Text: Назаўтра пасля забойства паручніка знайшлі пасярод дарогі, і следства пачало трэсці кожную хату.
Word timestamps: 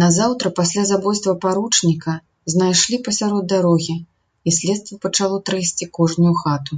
Назаўтра 0.00 0.48
пасля 0.58 0.82
забойства 0.88 1.32
паручніка 1.44 2.12
знайшлі 2.54 2.98
пасярод 3.06 3.46
дарогі, 3.54 3.96
і 4.50 4.54
следства 4.58 5.00
пачало 5.06 5.36
трэсці 5.48 5.90
кожную 6.00 6.34
хату. 6.44 6.74